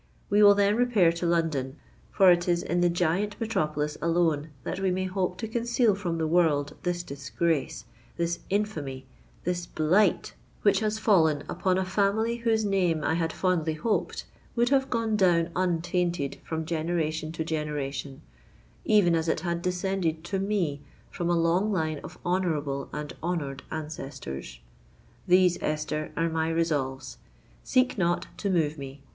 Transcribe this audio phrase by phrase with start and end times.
[0.31, 1.75] We will then repair to London;
[2.09, 6.17] for it is in the giant metropolis alone that we may hope to conceal from
[6.17, 10.33] the world this disgrace—this infamy—this blight
[10.63, 14.25] which has fallen upon a family whose name, I had fondly hoped,
[14.55, 20.81] would have gone down untainted from generation to generation—even as it had descended to me
[21.11, 24.59] from a long line of honourable and honoured ancestors!
[25.27, 27.19] These, Esther, are my resolves:
[27.63, 29.01] seek not to move me.